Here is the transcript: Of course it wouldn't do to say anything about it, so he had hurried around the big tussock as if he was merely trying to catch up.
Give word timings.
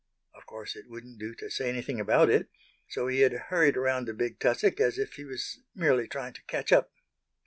Of 0.33 0.47
course 0.47 0.75
it 0.75 0.89
wouldn't 0.89 1.19
do 1.19 1.35
to 1.35 1.51
say 1.51 1.69
anything 1.69 1.99
about 1.99 2.31
it, 2.31 2.49
so 2.89 3.05
he 3.05 3.19
had 3.19 3.33
hurried 3.33 3.77
around 3.77 4.07
the 4.07 4.15
big 4.15 4.39
tussock 4.39 4.79
as 4.79 4.97
if 4.97 5.13
he 5.13 5.25
was 5.25 5.59
merely 5.75 6.07
trying 6.07 6.33
to 6.33 6.41
catch 6.45 6.71
up. 6.73 6.91